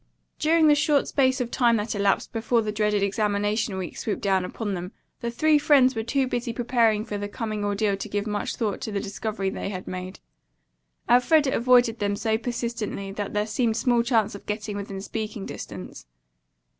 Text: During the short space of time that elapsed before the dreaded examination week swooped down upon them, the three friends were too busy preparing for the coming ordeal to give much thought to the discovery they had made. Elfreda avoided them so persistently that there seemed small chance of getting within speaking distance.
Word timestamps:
During 0.39 0.65
the 0.67 0.73
short 0.73 1.07
space 1.07 1.39
of 1.39 1.51
time 1.51 1.77
that 1.77 1.93
elapsed 1.93 2.33
before 2.33 2.63
the 2.63 2.71
dreaded 2.71 3.03
examination 3.03 3.77
week 3.77 3.95
swooped 3.97 4.23
down 4.23 4.43
upon 4.43 4.73
them, 4.73 4.93
the 5.19 5.29
three 5.29 5.59
friends 5.59 5.93
were 5.93 6.01
too 6.01 6.25
busy 6.25 6.51
preparing 6.51 7.05
for 7.05 7.19
the 7.19 7.27
coming 7.27 7.63
ordeal 7.63 7.95
to 7.95 8.09
give 8.09 8.25
much 8.25 8.55
thought 8.55 8.81
to 8.81 8.91
the 8.91 8.99
discovery 8.99 9.51
they 9.51 9.69
had 9.69 9.87
made. 9.87 10.19
Elfreda 11.07 11.53
avoided 11.55 11.99
them 11.99 12.15
so 12.15 12.35
persistently 12.35 13.11
that 13.11 13.35
there 13.35 13.45
seemed 13.45 13.77
small 13.77 14.01
chance 14.01 14.33
of 14.33 14.47
getting 14.47 14.75
within 14.75 15.01
speaking 15.01 15.45
distance. 15.45 16.07